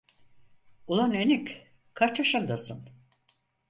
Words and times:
Ulen 0.87 1.11
enik, 1.11 1.67
kaç 1.93 2.19
yaşındasın? 2.19 2.87